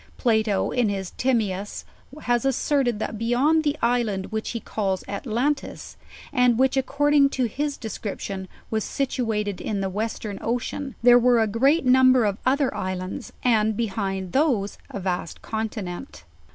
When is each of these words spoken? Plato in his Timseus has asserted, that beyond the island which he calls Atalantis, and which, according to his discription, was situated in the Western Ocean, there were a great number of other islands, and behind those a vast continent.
Plato 0.17 0.71
in 0.71 0.89
his 0.89 1.11
Timseus 1.11 1.85
has 2.23 2.43
asserted, 2.43 2.97
that 2.97 3.19
beyond 3.19 3.63
the 3.63 3.77
island 3.83 4.31
which 4.31 4.49
he 4.49 4.59
calls 4.59 5.03
Atalantis, 5.07 5.95
and 6.33 6.57
which, 6.57 6.75
according 6.75 7.29
to 7.29 7.43
his 7.45 7.77
discription, 7.77 8.47
was 8.71 8.83
situated 8.83 9.61
in 9.61 9.79
the 9.79 9.91
Western 9.91 10.39
Ocean, 10.41 10.95
there 11.03 11.19
were 11.19 11.39
a 11.39 11.45
great 11.45 11.85
number 11.85 12.25
of 12.25 12.39
other 12.47 12.73
islands, 12.73 13.31
and 13.43 13.77
behind 13.77 14.31
those 14.31 14.79
a 14.89 14.99
vast 14.99 15.43
continent. 15.43 16.23